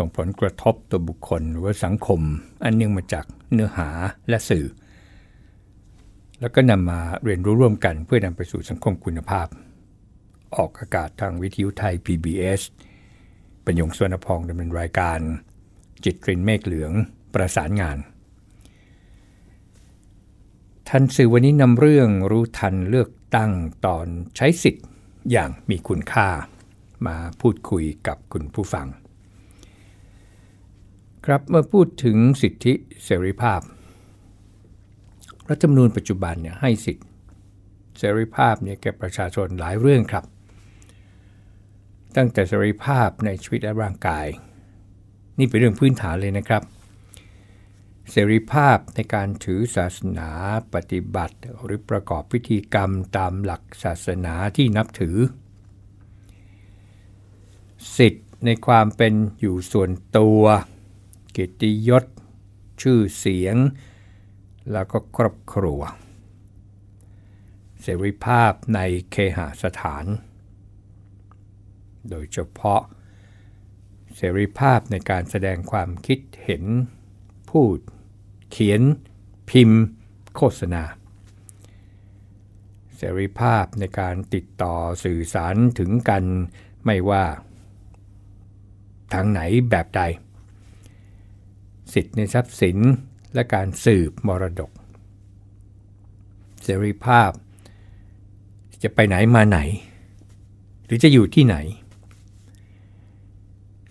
[0.00, 2.20] ส่งผลกระทบต่อบุคคลหรือว่าสังคม
[2.64, 3.88] อันเนื่องมาจากเนื้อหา
[4.28, 4.66] และสื่อ
[6.40, 9.46] แล้วก็นำมาเรียนรู้ร่วมกันเพื่อนำไปสู่สังคมคุณภาพ
[10.56, 12.60] ออกอากาศทางวิทยุไทย PBS
[13.62, 15.18] เป็นยงสวนพองดำเนินรายการ
[16.04, 16.92] จิตกรินเมฆเหลือง
[17.34, 17.98] ประสานงาน
[20.88, 23.52] ทันสื่อวันนี้นำเรื่องรู้ทันเลือกตั้ง
[23.86, 24.86] ตอนใช้สิทธิ์
[25.30, 26.28] อย่างมีคุณค่า
[27.06, 28.88] มาพูดคุยกับคุณผู้ฟัง
[31.26, 32.72] ครับเมื่อพูดถึงสิทธิ
[33.04, 33.60] เสรีภาพ
[35.48, 37.04] รัฐธรรมนูญปัจจุบันเนี่ยให้สิทธิ
[37.98, 40.24] เสรีภาพเนี่ยแก่ประชาชนหลายเรื่องครับ
[42.16, 44.26] ตั้งแต่เสรีภาพในชีวิตและร่างกาย
[45.38, 46.62] นี่เป็นเรื่องพื้นฐานเลยนะครับ
[48.10, 50.30] เสรีภาพในการถือศาสนา
[50.74, 55.16] ปฏิบัติ หรือประกอบพิธีกรรมตามหลักศาสนาที่นับถือ
[57.96, 60.42] สิทธิ์ในความเป็นอยู่ส่วนตัว
[61.32, 62.04] เกียรติยศ
[62.82, 63.56] ชื่อเสียง
[64.72, 65.80] แล้วก็ครอบครัว
[67.82, 70.04] เสรีภาพในเคหสถาน
[72.10, 72.82] โดยเฉพาะ
[74.16, 76.64] เสรีภาพในการแสดงความคิดเห็น
[77.50, 77.78] พูด
[78.50, 78.82] เขียน
[79.50, 79.82] พิมพ์
[80.36, 80.82] โฆษณา
[82.96, 86.24] เสรีภาพในการติดต่อสื่อสารถึงกัน
[86.84, 87.24] ไม่ว่า
[89.12, 90.02] ทางไหนแบบใด
[91.94, 92.78] สิทธิในทรัพย์สิน
[93.34, 94.70] และการสืบมรดก
[96.62, 97.30] เสรีภาพ
[98.82, 99.58] จะไปไหนมาไหน
[100.84, 101.56] หรือจะอยู่ที่ไหน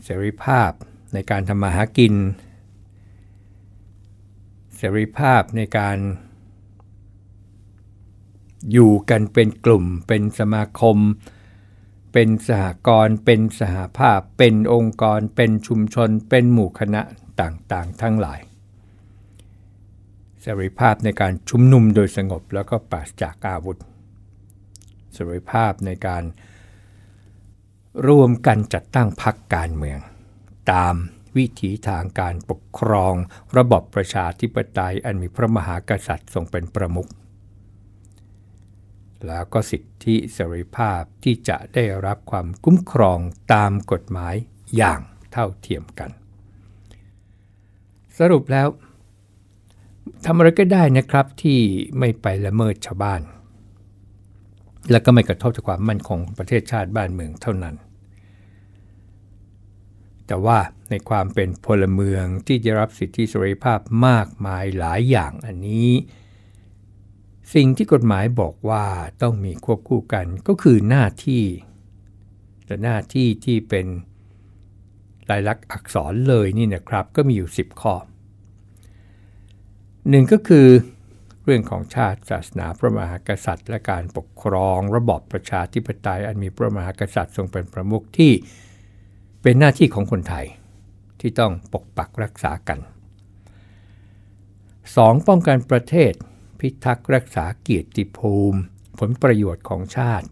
[0.04, 0.72] เสรีภาพ
[1.14, 2.14] ในการทำมาหากิน
[4.76, 5.98] เสรีภาพในการ
[8.72, 10.98] อยู่กันเป็นกลุ่ม เป็นสมาคม
[12.14, 17.02] เป็นสหกรณ์เป็นสหภาพ เป็นองค์กร เป็นชุมชน เป็นหมู่คณะ
[17.42, 18.40] ต่างๆ ทั้งหลาย
[20.42, 23.78] เสรีภาพในการชุมนุมโดยสงบแล้วก็ปราศจากอาวุธ
[25.14, 26.24] เสรีภาพในการ
[28.08, 30.00] ร่วมกันจัดตั้งพรรคการเมือง
[30.72, 30.96] ตาม
[31.38, 33.14] วิถีทางการปกครอง
[33.58, 37.10] ระบบประชาธิปไตยอันมีพระมหากษัตริย์ทรงเป็นประมุข
[39.28, 43.20] แล้วก็สิทธิเสรีภาพที่จะได้รับความคุ้มครอง
[43.54, 44.36] ตามกฎหมาย
[44.78, 45.02] อย่าง
[45.32, 46.10] เท่าเทียมกัน
[48.20, 48.68] สรุปแล้ว
[50.26, 51.60] ทำอะไรก็ได้นะครับที่
[52.00, 53.22] ไม่ไปละเมิดชาวบ้าน
[54.92, 57.76] และก็ไม่กระทบต่อความมั่นคงของประเทศชาติบ้านเมืองเท่านั้น
[60.28, 60.60] แต่ว่า
[60.90, 65.90] ในความเป็นพลเมืองที่จะรับสิทธิเสรีภาพมากมายหลายอย่างอันนี้
[67.54, 68.86] สิ่งที่กฎหมายบอกว่า
[69.22, 71.44] ต้องมีควบคู่กันก็คือหน้าที่
[72.66, 73.86] แต่หน้าที่ที่เป็น
[75.32, 77.94] ลายลักษณ์อักษรเลยนี่นะครับก็มีอยู่ 10 ข้อ
[80.10, 80.68] หนึ่งก็คือ
[81.44, 88.32] เรื่องของชาติศาสนาพระมหากษัตริย์ และการปกครองระบอบประชาธิปไตย อันมีพระมหากษัตริย์ทรงเป็นประมุขที่
[89.42, 90.46] เป็นหน้าที่ของคนไทย
[91.20, 92.80] ที่ต้องปกปักรักษากัน
[94.44, 95.28] 2.
[95.28, 96.14] ป้องกันประเทศ
[96.60, 98.60] พิทักษ์รักษาเกียรติภูมิ
[99.00, 100.28] ผลประโยชน์ของชาติ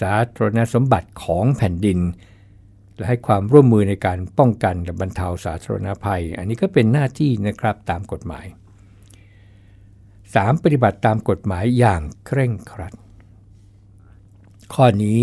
[0.00, 1.98] สาธารณสมบัติของแผ่นดิน
[3.02, 8.46] และให้ความร่วมมือในการป้องกันและบรรเทาสาธารณภัย อันนี้ก็เป็นหน้าที่นะครับตามกฎหมาย
[9.74, 10.62] 3.
[10.62, 12.94] ปฏิบัติตามกฎหมายอย่างเคร่งครัด
[14.74, 15.22] ข้อนี้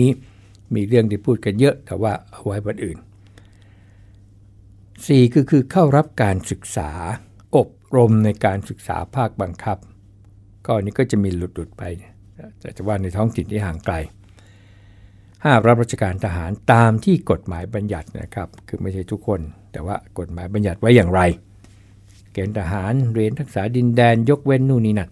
[0.75, 2.97] มีเรื่องที่พูดกันเยอะแต่ว่าเอาไว้วันอื่น
[3.75, 5.33] 4.
[5.33, 6.91] คือคือเข้ารับการศึกษา
[7.55, 9.77] อบรมในการศึกษาภาคบังคับ
[10.65, 11.83] ก็นี้ก็จะมีหลุดๆไป
[12.59, 13.95] แต่จะว่าในท้องถิ่นที่ห่างไกล
[15.47, 15.67] 5.
[15.67, 19.39] รับราชการทหารตามที่กฎหมายบัญญัตินะครับ คือไม่ใช่ทุกคน
[19.71, 21.21] แต่ว่ากฎหมายบัญญัติไว้อย่างไร
[22.33, 25.09] เกณฑ์ทหารเรียนทักษะดินแดนยกเว้นนู่นนี่นั่น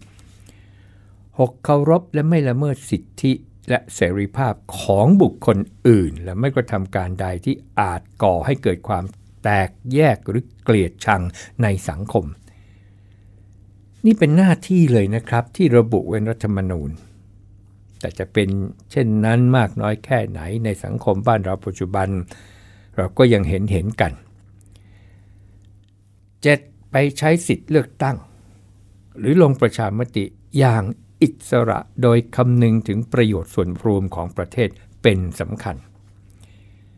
[1.00, 1.64] 6.
[1.64, 3.32] เคารพและไม่ละเมิดสิทธิ
[3.70, 5.58] และเสรีภาพของบุคคล
[5.88, 9.04] อื่น และไม่กระทำการใดที่อาจก่อให้เกิดความ
[9.44, 11.22] แตกแยกหรือเกลียดชัง
[11.64, 12.26] ในสังคม
[14.06, 16.90] นี่เป็นหน้าที่เลยนะครับที่ระบุไว้รัฐธรรมนูญ
[18.00, 18.50] แต่จะเป็น
[18.92, 22.08] เช่นนั้นมากน้อยแค่ไหนในสังคมบ้านเราปัจจุบัน
[22.96, 24.14] เราก็ยังเห็นเห็นกัน
[26.12, 26.92] 7.
[26.92, 28.18] ไปใช้สิทธิ์เลือกตั้ง
[29.18, 30.26] หรือลงประชามติ
[30.58, 30.84] อย่าง
[31.22, 34.70] อิสระโดยคำนึงถึงประโยชน์ส่วนรวมของประเทศ
[35.02, 35.76] เป็นสำคัญ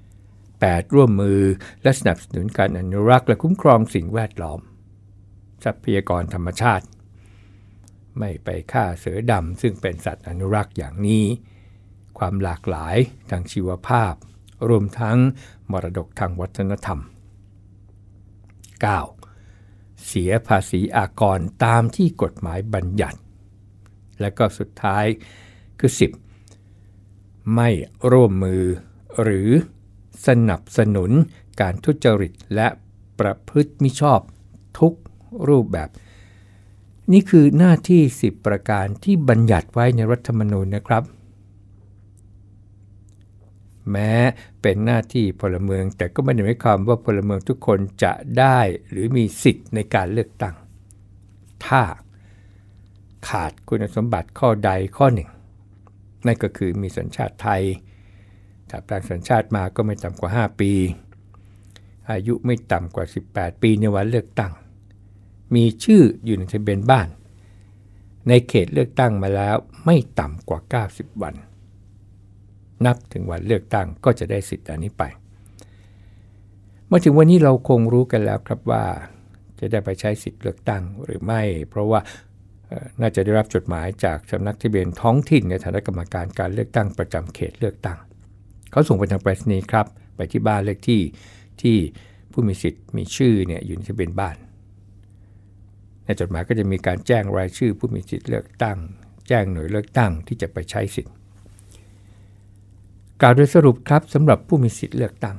[0.10, 0.94] 8.
[0.94, 1.42] ร่วมมือ
[1.84, 4.60] และสนับสนุนการอนุรักษ์และคุ้มครองสิ่งแวดล้อม
[5.64, 6.86] ทรัพยากรธรรมชาติ
[8.18, 11.26] ไม่ไปฆ่าเสือดำซึ่งเป็นสัตว์อนุรักษ์อย่างนี้
[12.18, 12.98] ความหลากหลาย
[13.30, 14.14] ทางชีวภาพ
[14.70, 15.18] รวมทั้ง
[15.72, 17.00] มรดกทางวัฒนธรรม
[19.12, 20.06] 9.
[20.08, 23.20] เสียภาษีอากรตามที่กฎหมายบัญญัติ
[24.20, 25.06] และก็สุดท้าย
[25.80, 25.92] คือ
[26.74, 27.56] 10.
[27.56, 27.70] ไม่
[28.12, 28.64] ร่วมมือ
[29.22, 29.50] หรือ
[30.28, 31.12] สนับสนุน
[31.62, 32.68] การทุจริตและ
[33.20, 34.20] ประพฤติมิชอบ
[34.80, 34.94] ทุก
[35.48, 35.90] รูปแบบ
[37.14, 41.04] นี่คือหน้าที่ 10 ประการที่บัญญัติไว้ในรัฐธรรมนูญนะครับ
[43.92, 44.14] แม้
[44.62, 48.60] เป็นหน้าที่พลเมือง แต่ก็ไม่ได้หมายความว่าพลเมืองทุกคนจะได้
[48.90, 50.56] หรือมีสิทธิ์ในการเลือกตั้ง
[51.66, 51.82] ถ้า
[53.30, 55.30] ขาดคุณสมบัติข้อใดข้อหนึ่ง
[56.26, 57.64] นั่นก็คือมีสัญชาติไทย
[58.70, 60.72] ถ้าแปลงสัญชาติมาก็ไม่ต่ำกว่า 5 ปี
[62.12, 64.54] อายุไม่ต่ำกว่า 18 ปีในวันเลือกตั้ง
[65.56, 67.08] มีชื่ออยู่ในทะเบียนบ้าน
[68.28, 69.56] ในเขตเลือกตั้งมาแล้ว
[69.86, 70.60] ไม่ต่ำกว่า
[70.92, 71.36] 90 วัน
[72.86, 75.04] นับถึงวันเลือกตั้งก็จะได้สิทธิ์อันนี้ไป
[76.92, 78.84] มาถึงวันนี้เราคงรู้กันแล้วครับว่า
[79.60, 82.00] จะได้ไปใช้สิทธิ์เลือกตั้งหรือไม่ เพราะว่า
[83.02, 87.98] น่าจะได้รับจดหมายจากสำนักทะเบียนท้องถิ่นในฐานะกรรมการการเลือกตั้งประจำเขตเลือกตั้ง
[88.72, 89.86] เขาส่งไปทางไปรษณีย์ครับ
[90.16, 91.02] ไปที่บ้านเลขที่
[91.62, 91.78] ที่
[92.32, 94.36] ผู้มีสิทธิ์มีชื่อเนี่ยอยู่ในทะเบียนบ้าน
[96.10, 98.78] ในจดหมายก็จะมีการแจ้งรายชื่อผู้มีสิทธิเลือกตั้ง
[99.28, 101.14] แจ้งหน่วยเลือกตั้งที่จะไปใช้สิทธิ์
[103.22, 105.38] กล่าวโดยสรุปครับสำหรับผู้มีสิทธิเลือกตั้ง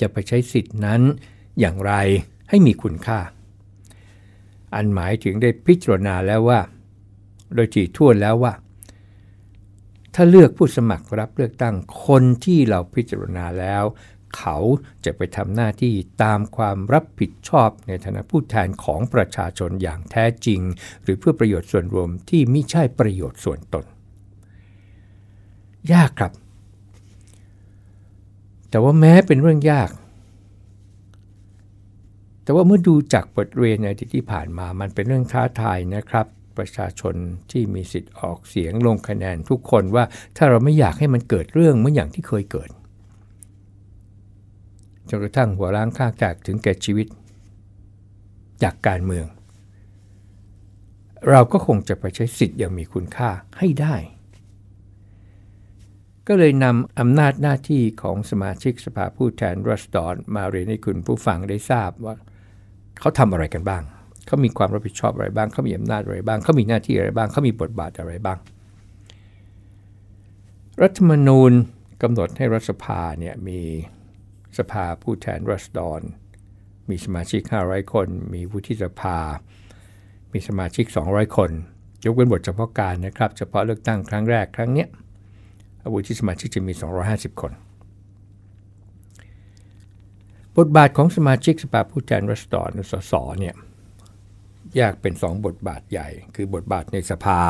[0.00, 1.00] จะไปใช้สิทธิ์นั้น
[1.60, 1.92] อย่างไร
[2.48, 3.20] ให้มีคุณค่า
[4.74, 6.60] อันหมายถึงได้พิจารณาแล้วว่า
[7.54, 8.52] โดยถี่ถ้วนแล้วว่า
[10.14, 11.74] ถ้าเลือกผู้สมัครรับเลือกตั้ง
[12.06, 13.84] คนที่เราพิจารณาแล้ว
[14.36, 14.56] เขา
[15.04, 20.60] จะไปทำหน้าที่ตามความรับผิดชอบในฐานะผู้แทนของประชาชนอย่างแท้จริง
[21.02, 23.84] หรือเพื่อประโยชน์ส่วนรวมที่ไม่ใช่ประโยชน์ส่วนตน
[25.92, 26.32] ยากครับ
[28.70, 29.90] แต่ว่าแม้เป็นเรื่องยาก
[32.44, 36.26] แต่ว่าเมื่อดูจากบทเรียนในที่ผ่านมามันเป็นเรื่องท้าทายนะครับ
[36.56, 37.14] ประชาชน
[37.50, 40.04] ที่มีสิทธิ์ออกเสียงลงคะแนนทุกคนว่า
[40.36, 42.70] ถ้าเราไม่อยากให้มันเกิดเรื่องเหมือนอย่างที่เคยเกิด
[45.08, 47.06] จนกระทั่งหัวล้างข้างจากถึงแก่ชีวิต
[48.62, 49.26] จากการเมือง
[51.30, 53.94] เราก็คงจะไปใช้สิทธิ์อย่างมีคุณค่าให้ได้
[56.28, 62.14] ก็เลยนำอำนาจหน้าที่ของสมาชิกสภาผู้แทนรัสดอนมาเรียนให้คุณผู้ฟังได้ทราบว่า
[63.00, 63.82] เขาทำอะไรกันบ้าง
[64.26, 68.38] เขามีความรับผิดชอบอะไรบ้าง เขามีอำนาจอะไรบ้าง เขามีหน้าที่อะไรบ้าง เขามีบทบาทอะไรบ้าง
[70.82, 71.52] รัฐธรรมนูญ
[72.02, 73.60] กำหนดให้รัฐสภาเนี่ยมี
[74.58, 76.00] สภาผู้แทนรัษฎร
[76.90, 79.18] มีสมาชิก 500 คน มีวุฒิสภา
[80.32, 81.50] มีสมาชิก 200 คน
[82.04, 84.86] ยกเว้นบทเฉพาะการนะครับ เฉพาะเลือกตั้งครั้งแรกครั้งนี้
[85.92, 86.72] วุฒิสมาชิกจะมี
[87.06, 87.52] 250 คน
[90.56, 93.54] บทบาทของสมาชิกสภาผู้แทนรัษฎรสสเนี่ย
[94.76, 97.40] แยกเป็นสองบทบาทใหญ่ คือบทบาทในสภา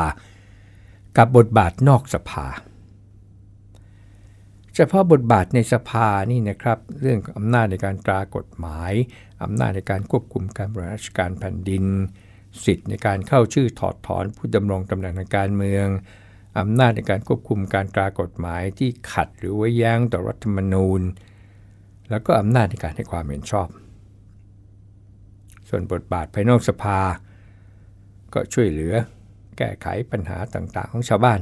[1.17, 2.45] กับบทบาทนอกสภา
[4.75, 8.93] เฉพาะบทบาทในสภานี่นะครับเรื่องอำนาจในการตรากฎหมาย
[9.43, 11.85] อำนาจในการควบคุมการบริหารราชการแผ่นดิน
[12.65, 15.87] สิทธิ์ในการเข้าชื่อถอดถอนผู้ดำรงตำแหน่งทางการเมือง
[16.59, 21.01] อำนาจในการควบคุมการตรากฎหมายที่ขัดหรือว่าแย้งต่อรัฐธรรมนูญ
[22.09, 23.67] แล้วก็อำนาจในการให้ความเห็นชอบ
[25.69, 26.99] ส่วนบทบาทภายนอกสภา
[28.33, 28.93] ก็ช่วยเหลือ
[29.57, 31.39] แก้ไขปัญหาต่างๆ ของชาวบ้าน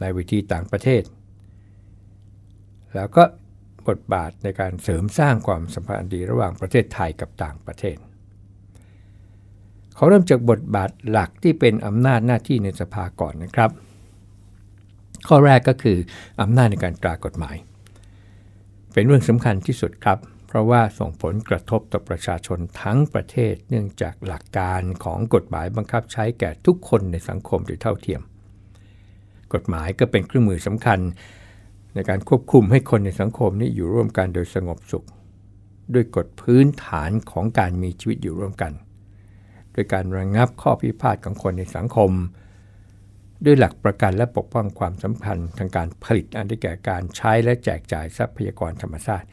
[0.00, 1.04] ในวิธีต่างประเทศ
[2.94, 3.24] แล้วก็
[3.88, 7.96] บทบาทในการเสริมสร้างความสัมพันธ์ดีระหว่างประเทศไทยกับต่างประเทศ
[9.94, 13.70] เขาเริ่มจากบทบาทหลักที่เป็นอำนาจหน้าที่ในสภาก่อนนะครับ
[15.28, 15.98] ข้อแรกก็คือ
[16.42, 17.56] อำนาจในการตรากฎหมาย
[18.92, 28.20] เป็นเรื่องสำคัญที่สุดครับ เพราะว่าส่งผลกระทบต่อประชาชนทั้งประเทศ เนื่องจากหลักการของกฎหมายบังคับใช้แก่ทุกคนในสังคมโดยเท่าเทียม
[29.54, 31.00] กฎหมายก็เป็นเครื่องมือสำคัญ
[31.94, 35.06] ในการควบคุมให้คนในสังคมนี้อยู่ร่วมกันโดยสงบสุข
[35.94, 38.72] ด้วยกฎพื้นฐานของการมีชีวิตอยู่ร่วมกัน
[39.72, 42.10] โดยการระงงับข้อพิพาทของคนในสังคม
[43.44, 49.26] ด้วยหลักประกันและปกป้องความสัมพันธ์ทางการผลิตอันได้แก่การใช้และแจกจ่ายทรัพยากรธรรมชาติ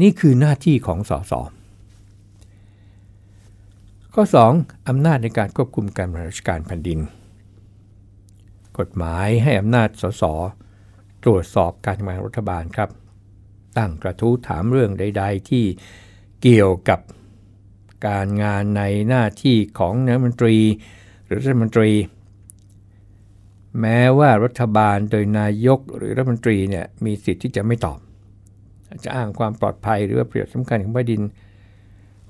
[0.00, 1.32] นี่คือหน้าที่ของสส
[4.14, 4.24] ข้อ
[4.56, 4.88] 2.
[4.88, 7.00] อำนาจในการควบคุมการบริหารราชการแผ่นดิน
[8.78, 10.22] กฎหมายให้อำนาจสส
[11.24, 12.90] ตรวจสอบการทำงานรัฐบาลครับ
[13.78, 15.64] ตั้งกระทู้ถามเรื่องใด ๆ ที่
[16.42, 17.00] เกี่ยวกับ
[18.06, 20.56] การงานในหน้าที่ของนายมนตรี
[21.26, 21.90] หรือรัฐมนตรี
[23.80, 27.98] แม้ว่ารัฐบาลโดยนายกหรือรัฐมนตรีเนี่ยมีสิทธิ์ที่จะไม่ตอบ
[29.04, 31.22] จะอ้างความปลอดภัยหรือว่าประโยชน์สำคัญของแผ่นดิน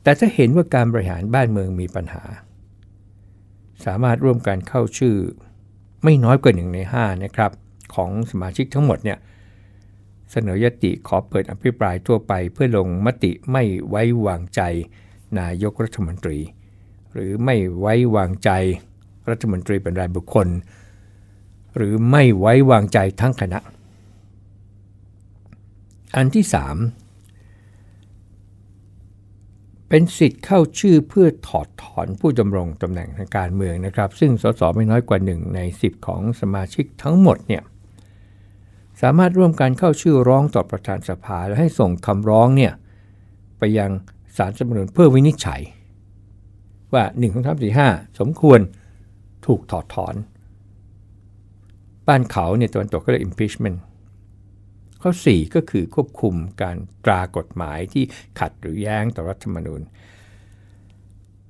[0.02, 2.22] แต่ถ้าเห็นว่าการบริหารบ้านเมืองมีปัญหา
[3.84, 5.16] สามารถร่วมกันเข้าชื่อ
[6.04, 7.50] ไม่น้อยกว่าหนึ่งใน 5 นะครับ
[7.94, 9.18] ของสมาชิกทั้งหมดเนี่ย
[10.30, 14.62] เสนอยติขอเปิดอภิปรายทั่วไป เพื่อลงมติไม่ไว้วางใจ
[15.38, 16.38] นายกรัฐมนตรี
[17.12, 18.50] หรือไม่ไว้วางใจ
[19.30, 20.48] รัฐมนตรีเป็นรายบุคคล
[21.76, 23.58] หรือไม่ไว้วางใจทั้งคณะ
[26.16, 26.54] อันที่ 3
[29.88, 37.62] เป็นสิทธิ์เข้าชื่อเพื่อถอดถอนผู้ดำรงตำแหน่งทางการเมืองนะครับ ซึ่งสสไม่น้อยกว่า 1 ใน 10 ของสมาชิกทั้งหมดเนี่ย
[39.00, 42.72] สามารถร่วมกันเข้าชื่อร้องต่อประธานสภา และให้ส่งคำร้องเนี่ย
[43.58, 43.90] ไปยัง
[44.36, 45.60] สารสมนุนเพื่อวินิจฉัย
[46.92, 48.60] ว่า1 2 3 4 5สมควร
[49.46, 50.14] ถูกถอดถอน
[52.06, 53.78] บ้านเขาเนี่ยตะวันตกก็เรียก impeachment
[55.02, 58.04] ข้อ 4 ก็คือควบคุมการตรากฎหมายที่
[58.38, 59.80] ขัดหรือแย้งต่อรัฐธรรมนูญ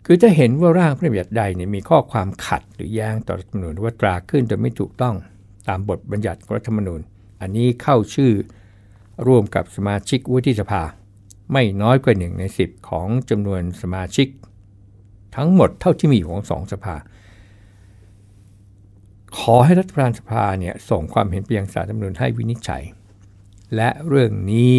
[0.07, 5.14] คือจะเห็นว่าร่างพระราชบัญญัติใดเนี่ยมีข้อความขัดหรือแย้งต่อรัฐธรรมนูญว่าตราขึ้นโดยไม่ถูกต้อง
[5.69, 7.00] ตามบทบัญญัติของรัฐธรรมนูญ
[7.40, 8.32] อันนี้เข้าชื่อ
[9.26, 10.82] ร่วมกับสมาชิกวุฒิสภา
[11.52, 14.28] ไม่น้อยกว่า1ใน 10 ของจำนวนสมาชิก
[15.37, 16.97] ทั้งหมดเท่าที่มีของสองสภา
[19.38, 22.82] ขอให้รัฐบาลสภาเนี่ยส่งความเห็นไปยังสารรัฐมนูญให้วินิจฉัย
[23.76, 24.75] และเรื่องนี้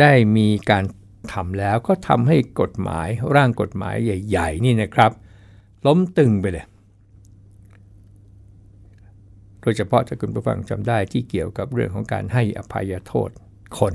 [0.00, 0.84] ได้มีการ
[1.32, 5.12] ทำแล้วก็ทำให้กฎหมายร่างกฎหมายใหญ่ ๆ นี่นะครับ
[5.86, 6.66] ล้มตึงไปเลย
[9.62, 13.30] โดยเฉพาะถ้าคุณผู้ฟังจำได้ที่เกี่ยวกับเรื่องของการให้อภัยโทษ
[13.78, 13.94] คน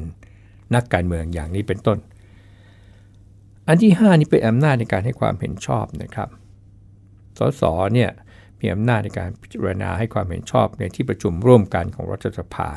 [0.76, 1.98] นักการเมืองอย่างนี้เป็นต้น
[3.68, 6.30] อันที่ 5 นี้เป็นอำนาจในการให้ความเห็นชอบนะครับ
[7.38, 8.12] สสเนี่ย
[8.60, 12.70] มีอำนาจในการพิจารณาให้ความเห็นชอบในที่ประชุมร่วมกันของรัฐสภา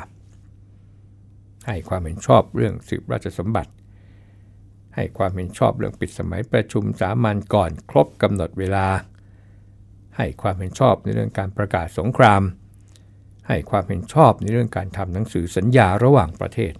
[1.67, 3.71] ให้ความเห็นชอบเรื่องสืบราชสมบัติ
[4.95, 8.87] ให้ความเห็นชอบเรื่องปิดสมัยประชุมสามัญก่อนครบกำหนดเวลา
[10.17, 12.41] ให้ความเห็นชอบในเรื่องการประกาศสงคราม
[13.49, 16.73] ให้ความเห็นชอบในเรื่องการทำหนังสือสัญญาระหว่างประเทศ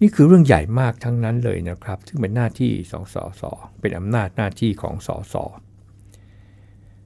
[0.00, 5.44] นี่คือเรื่องใหญ่มากทั้งนั้นเลยนะครับ ซึ่งเป็นหน้าที่สองสอสอเป็นอำนาจหน้าที่ของสอสอ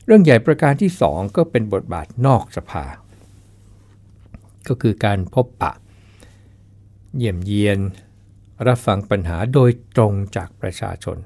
[0.06, 2.84] เรื่องใหญ่ประการที่ 2 ก็เป็นบทบาทนอกสภา
[4.68, 5.72] ก็คือการพบปะ
[7.16, 7.78] เยี่ยมเยียน
[8.66, 11.18] รับฟังปัญหาโดยตรงจากประชาชน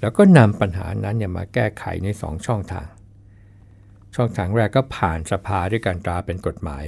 [0.00, 2.88] แล้วก็นำปัญหานั้นมาแก้ไขใน2ช่องทาง
[4.20, 6.84] ช่องทางแรกก็ผ่านสภาด้วยการตราเป็นกฎหมาย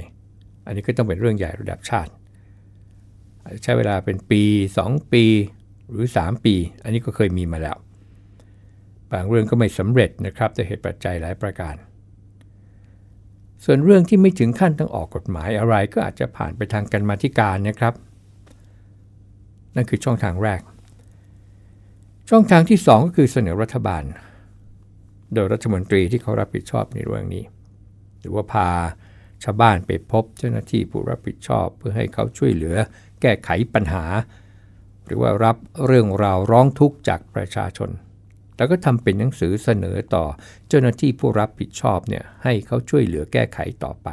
[0.65, 2.11] อันนี้ก็ต้องเป็นเรื่องใหญ่ระดับชาติ
[3.63, 4.43] ใช้เวลาเป็นปี
[4.79, 5.23] 2 ปี
[5.91, 7.77] หรือ 3 ปี อันนี้ก็เคยมีมาแล้ว
[9.11, 11.75] บางเรื่องก็ไม่สำเร็จนะครับจะเหตุปัจจัยหลายประการ
[13.63, 17.93] ส่วนเรื่องที่ไม่ถึงขั้นต้องออกกฎหมายอะไรก็อาจจะผ่านไปทางกันมาธิการนะครับ
[19.75, 20.61] นั่นคือช่องทางแรก
[22.29, 24.03] ช่องทางที่ 2 ก็คือเสนอรัฐบาล
[25.33, 27.43] โดยรัฐมนตรีที่เขารับผิดชอบในเรื่องนี้
[28.19, 28.69] หรือว่าพา
[29.43, 32.75] ชาวบ้านไปพบเจ้าหน้าที่ผู้รับผิดชอบ เพื่อให้เขาช่วยเหลือ
[33.21, 34.05] แก้ไขปัญหา
[35.05, 37.89] หรือว่ารับเรื่องราวร้องทุกข์จากประชาชน
[38.57, 40.25] แล้วก็ทำเป็นหนังสือเสนอต่อ
[40.67, 44.09] เจ้าหน้าที่ผู้รับผิดชอบเนี่ยให้เขาช่วยเหลือแก้ไขต่อไป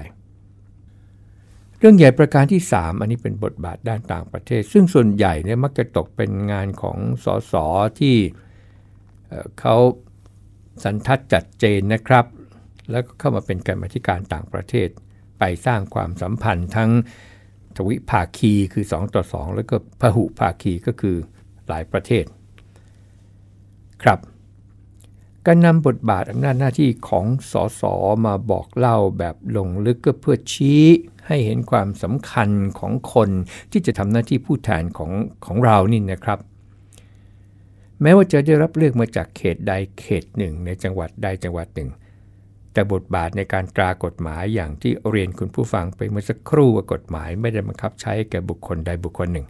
[1.79, 7.55] เรื่องใหญ่ประการที่ 3 อันนี้เป็นบทบาทด้านต่างประเทศ ซึ่งส่วนใหญ่เนี่ยมักจะตกเป็นงานของสส
[8.01, 8.17] ที่
[9.61, 9.77] เขา
[10.85, 12.25] สันทัดจัดเจนนะครับ
[12.91, 14.89] แล้วก็เข้ามาเป็นการมาธิการต่างประเทศ
[15.39, 16.91] ไปสร้างความสัมพันธ์ทั้ง
[17.77, 21.17] ทวิภาคีคือ 2 ต่อ 2 แล้วก็พหุภาคีก็คือ
[21.69, 22.25] หลายประเทศ
[24.03, 24.19] ครับ
[25.47, 27.83] การนำบทบาทอำนาจหน้าที่ของสส
[28.27, 30.85] มาบอกเล่าแบบลงลึกก็เพื่อชี้
[31.27, 33.31] ให้เห็นความสำคัญของคน
[33.71, 35.13] ที่จะทำหน้าที่ผู้แทนของ
[35.47, 36.39] ของเรานี่นะครับ
[38.03, 41.91] แม้ว่าจะได้รับเลือกมาจากเขตใดเขตหนึ่ง ในจังหวัดใดจังหวัดหนึ่ง
[42.73, 49.47] แต่บทบาทในการตรากฎหมายอย่างที่เรียนคุณผู้ฟังไปเมื่อสักครู่ว่ากฎหมายไม่ได้บังคับใช้แก่บุคคลใดบุคคลหนึ่ง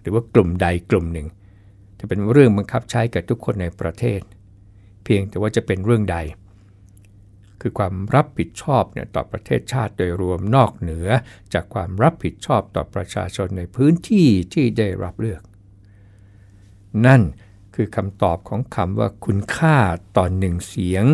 [0.00, 1.26] หรือว่ากลุ่มใดกลุ่มหนึ่ง
[1.98, 4.20] จะเป็นเรื่องบังคับใช้กับทุกคนในประเทศ
[5.04, 6.18] เพียงแต่ว่าจะเป็นเรื่องใด
[7.60, 11.08] คือความรับผิดชอบเนี่ยต่อประเทศชาติโดยรวมนอกเหนือ
[11.54, 15.42] จากความรับผิดชอบต่อประชาชนในพื้นที่ที่ได้รับเลือก
[17.06, 17.22] นั่น
[17.74, 19.76] คือคำตอบของคำว่าคุณค่า
[20.16, 21.04] ต่อหนึ่งเสียง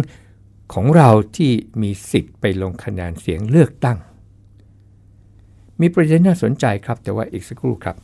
[0.73, 3.99] ของเราที่มีสิทธิ์ไปลงคะแนนเสียงเลือกตั้ง
[5.81, 7.97] มีประเด็นน่าสนใจครับแต่ว่าอีกสักครู่ครับ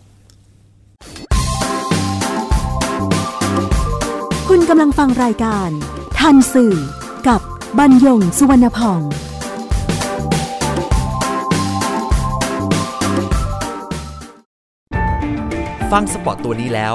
[4.48, 5.70] คุณกำลังฟังรายการ
[6.18, 6.74] ทันสื่อ
[7.28, 7.40] กับ
[7.78, 9.00] บรรยงสุวรรณพอง
[15.92, 16.94] ฟังสปอตตัวนี้แล้ว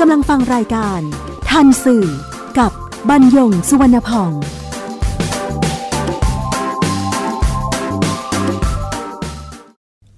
[0.00, 1.00] กำลังฟังรายการ
[1.50, 2.06] ทันสื่อ
[2.58, 2.72] กับ
[3.08, 4.32] บรรยงสุวรรณพอง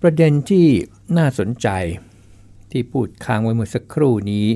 [0.02, 0.66] ประเด็นที่
[1.18, 1.68] น่าสนใจ
[2.70, 4.46] ที่พูดค้างไว้เมื่อสักครู่นี้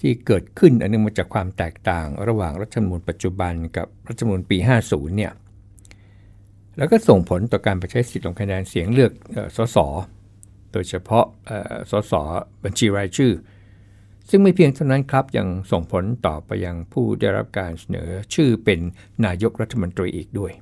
[0.00, 5.32] ที่เกิดขึ้นอันนึงมาจากความแตกต่าง ระหว่างรัฐธรรมนูญปัจจุบันกับรัฐธรรมนูญปี 50 เนี่ย
[6.76, 9.78] แล้วก็ส่งผลต่อการไปใช้สิทธิลงคะแนนเสียงเลือกเออสส
[10.72, 12.12] โดยเฉพาะเอ่อสส
[12.64, 13.32] บัญชีรายชื่อ
[14.34, 18.80] ซึ่งไม่เพียงเท่านั้นครับยังส่งผลต่อไปยังผู้ได้รับการเสนอชื่อเป็น
[19.24, 20.52] นายกรัฐมนตรีอีกด้วย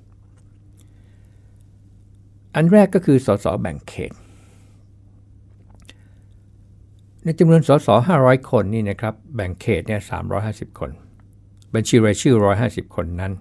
[2.54, 4.12] อันแรกก็คือสสแบ่งเขต
[7.24, 7.88] ในจำนวนสส
[8.20, 10.00] 500 คนนี่นะครับแบ่งเขตเนี่ย
[10.40, 10.90] 350 คน
[11.74, 12.34] บัญชีรายชื่อ
[12.66, 13.32] 150 คนนั้น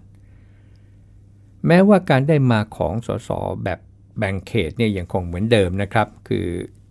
[1.68, 3.30] แม้ว่าการได้มาของสส
[3.64, 3.80] แบบ
[4.18, 6.46] แบ่งเขตเนี่ยยังคงเหมือนเดิมนะครับ คือ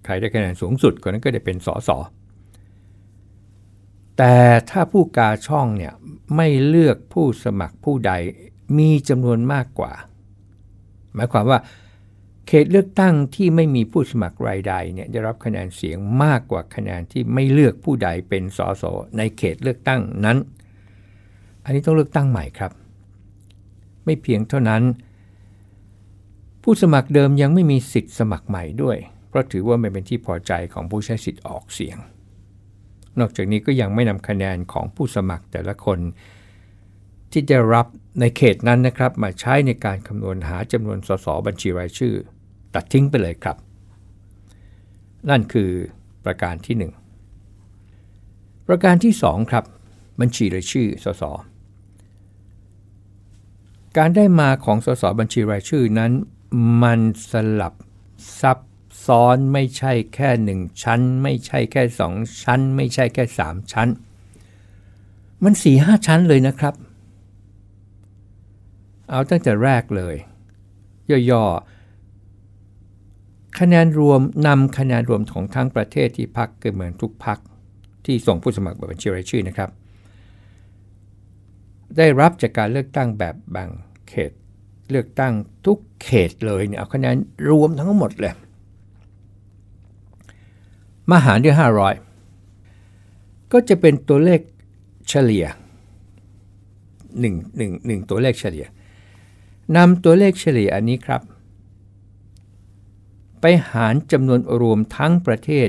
[0.04, 1.90] ใครได้คะแนนสูงสุดคนนั้นก็ได้เป็นสส
[4.18, 4.34] แต่
[4.70, 5.92] ถ้าผู้กาช่องเนี่ย
[6.36, 8.12] ไม่เลือกผู้สมัครผู้ใด
[8.78, 9.92] มีจำนวนมากกว่า
[11.14, 11.58] หมายความว่า
[12.46, 18.84] เขตเลือกตั้งที่ไม่มีผู้สมัครรายใดเนี่ยได้รับคะแนนเสียงมากกว่าคะแนนที่ไม่เลือกผู้ใดเป็นสส
[19.16, 20.38] ในเขตเลือกตั้งนั้น
[21.64, 22.72] อันนี้ต้องเลือกตั้งใหม่ครับ
[24.04, 24.82] ไม่เพียงเท่านั้น
[26.62, 28.96] ผู้สมัครเดิมยังไม่มีสิทธิ์สมัครใหม่ด้วย
[29.28, 31.98] เพราะถือว่าไม่เป็นที่พอใจของผู้ใช้สิทธิ์ออกเสียง
[33.20, 35.98] นอกจากนี้ก็ยังไม่นำคะแนนของผู้สมัครแต่ละคน
[37.32, 37.86] ที่ได้รับ
[38.20, 42.14] ในเขตนั้นนะครับ มาใช้ในการคำนวณหาจำนวนสสบัญชีรายชื่อ
[42.74, 43.56] ตัดทิ้งไปเลยครับ
[45.30, 45.70] นั่นคือ
[46.24, 46.76] ประการที่
[47.40, 49.64] 1 ประการที่ 2 ครับ
[50.20, 51.22] บัญชีรายชื่อสส
[53.98, 56.12] การได้มาของสสบัญชีรายชื่อนั้น
[56.82, 57.00] มัน
[57.30, 57.74] สลับ
[58.40, 58.58] ซับ
[59.06, 61.82] ซ้อนไม่ใช่แค่1ชั้น ไม่ใช่แค่
[62.12, 63.88] 2ชั้น ไม่ใช่แค่3ชั้น
[65.44, 66.74] มัน4-5ชั้นเลยนะครับ
[69.10, 70.16] เอาตั้งแต่แรกเลย
[71.30, 77.38] ย่อๆคะแนนรวมนำคะแนนรวมของทั้งประเทศที่พักเกิดเหมือนทุกพัก
[78.04, 79.70] ที่ส่งผู้สมัครแบบบัญชีรายชื่อนะครับ
[81.96, 83.70] ได้รับจากการเลือกตั้งแบบแบ่ง
[84.08, 84.32] เขต
[84.90, 85.32] เลือกตั้ง
[85.66, 87.14] ทุกเขตเลยเนี่ยเอาคะแนน
[87.50, 88.34] รวมทั้งหมดเลย
[91.10, 91.56] มาหารด้วย
[92.32, 94.40] 500 ก็จะเป็นตัวเลข
[95.08, 95.56] เฉลี่ย1
[97.58, 98.66] 1 1ตัวเลขเฉลี่ย
[99.76, 101.22] นำตัวเลขเฉลี่ยอันนี้ครับ
[103.40, 105.68] ไปหารจำนวนรวมทั้งประเทศ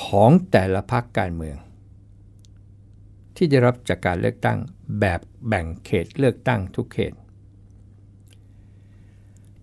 [0.00, 1.56] ของแต่ละพรรคการเมือง
[3.36, 4.58] ที่ได้รับจากการเลือกตั้ง
[5.00, 7.12] แบบแบ่งเขตเลือกตั้งทุกเขต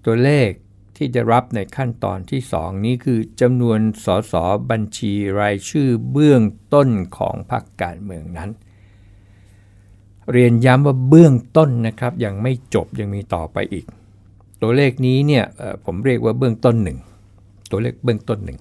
[0.06, 0.50] ตัวเลข
[0.98, 4.34] ที่จะรับในขั้นตอนที่ 2 นี้คือจำนวนสส
[4.72, 6.42] บัญชีรายชื่อเบื้อง
[6.74, 8.50] ต้นของพรรคการเมืองนั้น
[10.32, 13.86] เรียนย้ำว่าเบื้องต้นนะครับยังไม่จบยังมีต่อไปอีก
[14.62, 15.46] ตัวเลขนี้เนี่ย
[15.86, 16.98] ผมเรียกว่าเบื้องต้นหนึ่ง
[17.72, 18.60] ตัวเลขเบื้องต้นหนึ่ง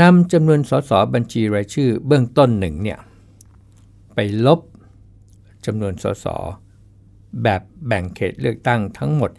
[0.00, 2.98] นำจำนวนสสบัญชีรายชื่อเบื้องต้นหนึ่งเนี่ย
[4.14, 4.60] ไปลบ
[5.66, 6.26] จำนวนสส
[7.42, 9.30] แบบแบ่งเขตเลือกตั้งทั้งหมด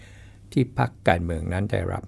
[0.56, 2.04] ที่พรรคการเมืองนั้นได้รับ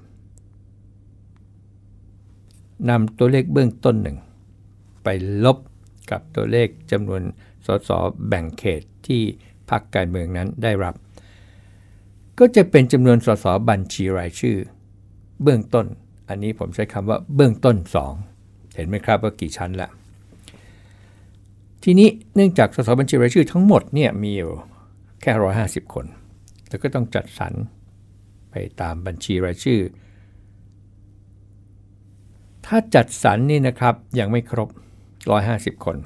[2.89, 4.17] นำตัวเลขเบื้องต้นหนึ่ง
[5.03, 5.07] ไป
[5.45, 5.57] ลบ
[6.11, 7.21] กับตัวเลขจำนวน
[7.65, 7.89] สส
[8.27, 9.21] แบ่งเขตที่
[9.69, 10.95] พรรคการเมืองนั้นได้รับ
[12.39, 14.57] ก็จะเป็นจำนวนสสบัญชีรายชื่อ
[15.43, 15.85] เบื้องต้น
[16.29, 17.75] อันนี้ผมใช้คำว่าเบื้องต้น
[18.25, 19.89] 2 เห็นไหมครับว่ากี่ชั้นละ
[21.83, 24.51] ทีนี้เนื่องจากสสบัญชีรายชื่อทั้งหมดเนี่ยมีอยู่
[25.21, 26.05] แค่ร้อยห้าสิบคน
[26.67, 27.53] แล้วก็ต้องจัดสรร
[28.51, 29.81] ไปตามบัญชีรายชื่อ
[32.65, 34.69] ถ้าจัดสรรนี่นะครับยังไม่ครบ
[35.27, 35.97] 150 คน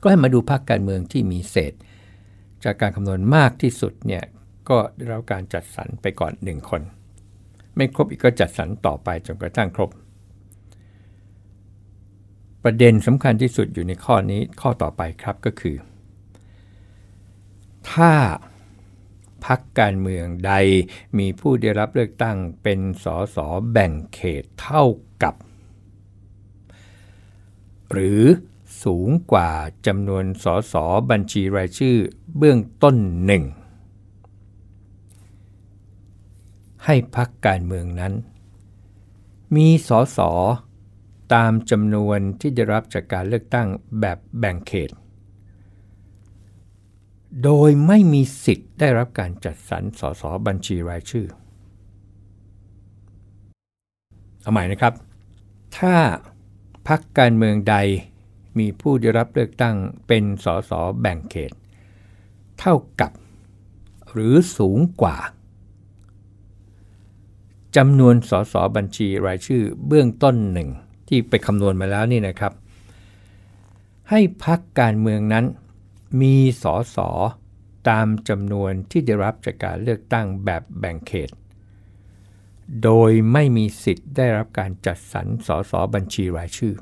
[0.00, 1.72] ก็ให้มาดูพรรคการเมืองที่มีเศษ
[2.64, 4.24] จากการคำนวณมากที่สุดเนี่ย
[4.68, 6.82] ก็ได้รับการจัดสรรไปก่อน 1 คน
[7.76, 9.90] ไม่ครบอีกก็จัดสรรต่อไปจนกระทั่งครบ
[12.64, 15.76] ประเด็นสำคัญที่สุดอยู่ในข้อนี้ข้อต่อไปครับก็คือ
[17.92, 18.12] ถ้า
[19.44, 20.52] พักการเมืองใด
[21.18, 23.38] มีผู้ได้รับเลือกตั้งเป็นสส
[23.72, 24.84] แบ่งเขตเท่า
[25.22, 25.34] กับ
[27.90, 28.22] หรือ
[28.84, 29.50] สูงกว่า
[29.86, 30.74] จำนวนสส
[31.10, 31.96] บัญชีรายชื่อ
[32.36, 33.44] เบื้องต้นหนึ่ง
[36.84, 38.12] ให้พักการเมืองนั้น
[39.56, 40.18] มีสส
[41.34, 43.68] ตามจำนวนที่ได้รับจากการเลือกตั้ง
[44.00, 44.90] แบบแบ่งเขต
[47.42, 51.26] โดยไม่มีสิทธิ์ได้รับการจัดสรรสสบัญชีรายชื่อ
[54.42, 54.92] เอาใหม่นะครับ
[55.78, 55.96] ถ้า
[56.88, 57.76] พักการเมืองใด
[58.58, 61.52] มีผู้ได้รับเลือกตั้งเป็นสสแบ่งเขต
[62.58, 63.12] เท่ากับ
[64.10, 65.16] หรือสูงกว่า
[67.76, 70.68] จำนวนสสบัญชีรายชื่อเบื้องต้นหนึ่ง
[71.08, 72.52] ที่ไปคำนวณมาแล้วนี่นะครับ
[74.10, 75.44] ให้พักการเมืองนั้น
[76.20, 77.10] มีสอสอ
[77.88, 81.30] ตามจำนวนที่ได้รับจากการเลือกตั้งแบบแบ่งเขต
[82.82, 86.74] โดยไม่มีสิทธิ์ได้รับการจัดสรรสอสอบัญชีรายชื่อ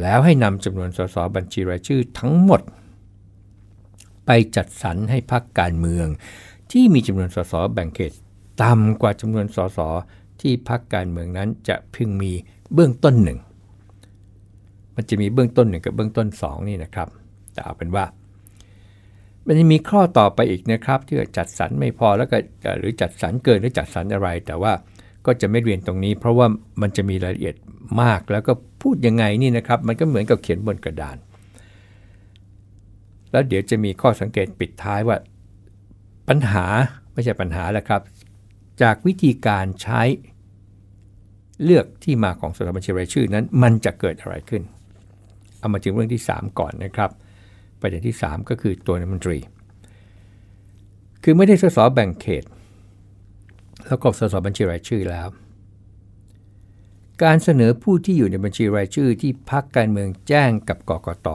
[0.00, 2.60] แล้วให้นำจำนวนสอสอบัญชีรายชื่อทั้งหมด
[4.26, 6.06] ไปจัดสรรให้พรรคการเมือง
[6.70, 8.12] ที่มีจำนวนสอสอแบ่งเขต
[8.62, 9.88] ต่ำกว่าจำนวนสอสอ
[10.40, 12.32] ที่พรรคการเมืองนั้นจะพึงมี
[12.72, 13.38] เบื้องต้นหนึ่ง
[15.00, 17.08] มันจะมีเบื้องต้นหนึ่งกับเบื้องต้น 2 นี่นะครับ
[17.52, 18.04] แต่เอาเป็นว่า
[19.46, 22.36] มันจะมีข้อต่อไปอีกนะครับที่จัดสรรไม่พอแล้วก็
[22.78, 24.72] หรือจัดสรรเกินหรือจัดสรรอะไร แต่ว่า
[25.26, 26.46] ก็จะไม่เรียนตรงนี้ เพราะว่า
[26.82, 27.56] มันจะมีรายละเอียด
[28.02, 31.16] มากแล้วก็พูดยังไงนี่นะครับ มันก็เหมือนกับเขียนบนกระดาน
[33.32, 35.16] แล้วเดี๋ยวจะมีข้อสังเกตปิดท้ายว่า
[36.28, 36.66] ปัญหา
[37.12, 38.02] ไม่ใช่ปัญหาแล้วครับ
[38.82, 40.02] จากวิธีการใช้
[41.64, 44.62] เลือกที่มาของสถาบัญชีรายชื่อนั้น มันจะเกิดอะไรขึ้น
[45.58, 47.10] เอามาถึงเรื่องที่ 3 ก่อนนะครับ
[47.80, 49.38] ประเด็นที่ 3 ก็คือตัวนักมนตรี
[51.22, 52.44] คือไม่ได้สสแบ่งเขต
[53.86, 55.28] แล้วก็สสบัญชีรายชื่อแล้ว
[57.22, 61.28] การเสนอผู้ที่อยู่ในบัญชีรายชื่อที่พักการเมืองแจ้งกับกกต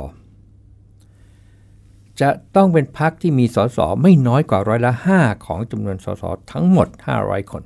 [2.22, 6.88] จะต้องเป็นพักที่มีสสไม่น้อยกว่าร้อยละ 5 ของจำนวนสสทั้งหมด
[7.20, 7.64] 500 คน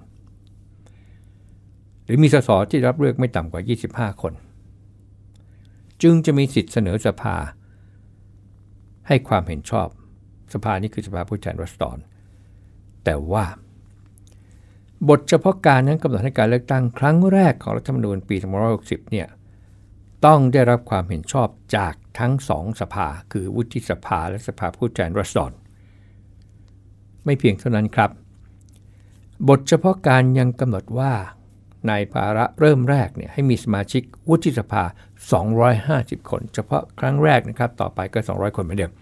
[2.03, 3.61] หรือมีสสที่รับเลือกไม่ต่ำกว่า
[4.13, 4.33] 25 คน
[6.01, 7.36] จึงจะมีสิทธิ์เสนอสภา
[9.07, 9.88] ให้ความเห็นชอบ
[10.53, 11.97] สภานี้คือสภาผู้แทนรัศดร
[13.03, 13.45] แต่ว่า
[15.10, 18.36] บทเฉพาะการนั้นกำหนดให้การเลือกตั้งครั้งแรกของรัฐธรรมนูญปี
[18.73, 19.27] 2560 เนี่ย
[20.25, 25.51] ต้องได้รับความเห็นชอบจากทั้งสองสภา คือวุฒิสภาและสภาผู้แทนรัศดร
[27.25, 28.12] ไม่เพียงเท่านั้นครับ
[29.49, 31.13] บทเฉพาะการยังกำหนดว่า
[31.88, 34.84] ในภาระเริ่มแรกเนี่ยให้มีสมาชิกวุฒิสภา
[35.56, 38.93] 250 คน เฉพาะครั้งแรกนะครับต่อไปก็ 200 คนเหมือนเดิม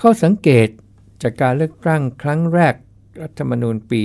[0.00, 0.68] ข้อสังเกต
[1.22, 2.74] จากการเลือกตั้งครั้งแรก
[3.22, 4.02] รัฐธรรมนูญปี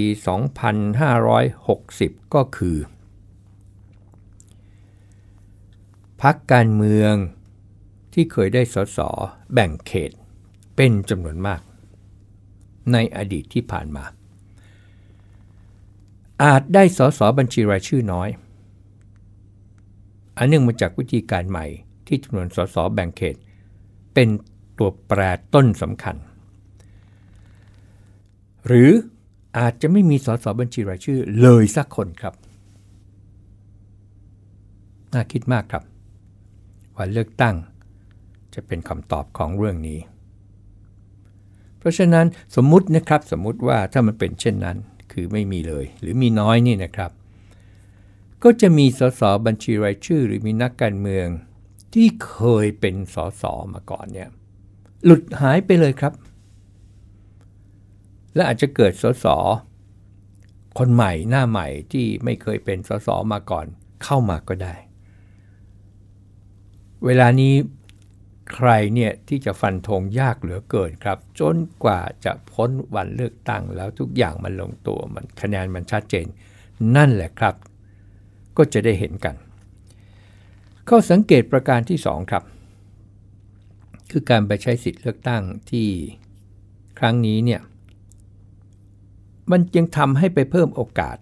[1.75, 2.77] 2560 ก็คือ
[6.21, 7.13] พักการเมือง
[8.13, 8.99] ที่เคยได้สส
[9.53, 10.11] แบ่งเขต
[10.75, 11.61] เป็นจำนวนมาก
[12.93, 14.05] ในอดีตที่ผ่านมา
[16.43, 18.29] อาจได้สสบัญชีรายชื่อน้อย
[20.37, 21.65] อันเนื่องมาจากวิธีการใหม่
[22.07, 23.35] ที่จำนวนสสแบ่งเขต
[24.13, 24.29] เป็น
[24.77, 25.19] ตัวแปร
[25.53, 26.15] ต้นสำคัญ
[28.67, 28.89] หรือ
[29.57, 32.35] อาจจะไม่มีสสบัญชีรายชื่อเลยสักคนครับ
[35.13, 35.83] น่าคิดมากครับ
[36.95, 37.55] ว่าเลือกตั้ง
[38.53, 39.99] จะเป็นคำตอบของเรื่องนี้
[41.77, 42.25] เพราะฉะนั้น
[42.55, 44.77] สมมุตินะครับสมมุติว่าถ้ามันเป็นเช่นนั้น
[45.11, 47.11] คือไม่มีเลย หรือมีน้อยนี่นะครับ
[48.43, 51.27] ก็จะมีสสบัญชีรายชื่อ หรือมีนักการเมือง
[51.93, 53.43] ที่เคยเป็นสส
[53.73, 54.29] มาก่อนเนี่ย
[55.05, 56.13] หลุดหายไปเลยครับ
[58.35, 59.25] และอาจจะเกิดสส
[60.77, 63.65] คนใหม่หน้าใหม่ที่ไม่เคยเป็นสสมาก่อน
[64.03, 64.75] เข้ามาก็ได้
[67.05, 67.53] เวลานี้
[68.53, 76.25] ใครเนี่ยที่จะฟันธงยากเหลือเกินครับ จนกว่าจะพ้นวันเลือกตั้งแล้วทุกอย่างมันลงตัวมันคะแนนมันชัดเจน
[76.95, 77.55] นั่นแหละครับ
[78.57, 79.35] ก็จะได้เห็นกัน
[80.89, 82.43] ข้อสังเกตประการที่ 2 ครับ
[84.11, 85.87] คือการไปใช้สิทธิ์เลือกตั้งที่
[86.99, 87.61] ครั้งนี้เนี่ย
[89.51, 91.17] มันยังทำให้ไปเพิ่มโอกาส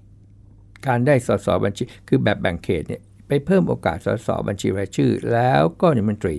[0.87, 6.35] การได้สสบัญชี คือแบบแบ่งเขตเนี่ยไปเพิ่มโอกาสสสบัญชีรายชื่อ แล้วก็นิมนตรี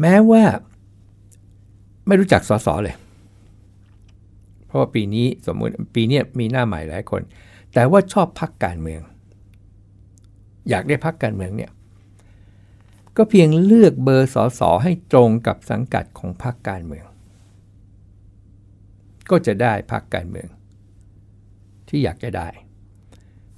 [0.00, 0.44] แม้ว่า
[2.06, 2.96] ไม่รู้จักสสเลย
[4.66, 7.22] เพราะว่าปีนี้สมมติปีนี้มีหน้าใหม่หลายคน
[7.74, 9.00] แต่ว่าชอบพักการเมือง
[10.68, 11.70] อยากได้พักการเมืองเนี่ย
[13.16, 17.06] ก็เพียงเลือกเบอร์สอสอให้ตรงกับสังกัดของพรรคการเมือง
[19.30, 20.48] ก็จะได้พรรคการเมือง
[21.88, 22.48] ที่อยากจะได้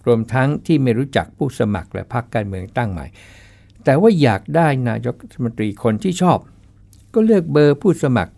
[0.06, 3.06] รวมทั้งที่ไม่รู้จักผู้สมัครและพรรคการเมืองตั้งใหม่
[3.88, 6.38] แต่ว่าอยากได้นายกรัฐมนตรีคนที่ชอบ
[7.14, 8.34] ก็เลือกเบอร์ผู้สมัคร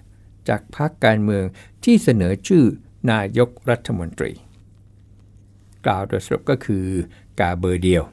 [0.49, 1.45] จากพรรคการเมือง
[1.85, 2.65] ที่เสนอชื่อ
[3.13, 4.33] นายกรัฐมนตรี
[5.87, 6.85] กล่าวโดยสรุปก็คือ
[7.41, 8.05] กาเบอร์เดียว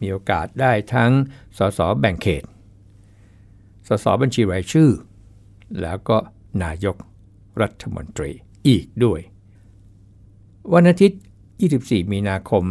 [0.00, 1.12] มีโอกาสได้ทั้ง
[1.58, 2.44] สสแบ่งเขต
[3.88, 4.90] สสบัญชีรายชื่อ
[5.82, 6.16] แล้วก็
[6.64, 6.96] นายก
[7.62, 8.30] รัฐมนตรี
[8.68, 9.20] อีกด้วย
[10.72, 11.20] วันอาทิตย์
[11.64, 12.64] 24 มีนาคม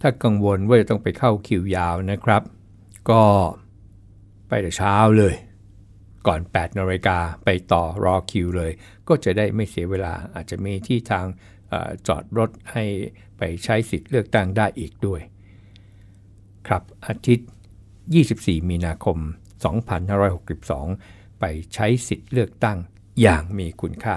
[0.00, 2.44] ถ้ากังวลว่าจะต้องไปเข้าคิวยาวนะครับ
[3.10, 3.22] ก็
[4.48, 5.34] ไปแต่เช้าเลย
[6.26, 8.72] ก่อน 8นาฬิกาไปต่อรอคิวเลย
[9.08, 11.26] ก็จะได้ไม่เสียเวลาอาจจะมีที่ทาง
[11.72, 11.74] อ
[12.06, 12.84] จอดรถให้
[13.38, 15.20] ไปใช้สิทธิ์เลือกตั้งได้อีกด้วย
[16.68, 17.48] ครับอาทิตย์
[18.24, 19.18] 24 มีนาคม
[20.44, 22.78] 2562 ไปใช้สิทธิ์เลือกตั้ง
[23.20, 24.16] อย่างมีคุณค่า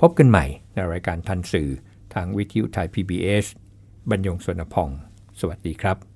[0.00, 0.44] พบกันใหม่
[0.74, 1.70] ในรายการทันสื่อ
[2.14, 3.46] ทางวิทยุไทย PBS
[4.10, 4.90] บรรยงสวนพอง
[5.40, 6.15] สวัสดีครับ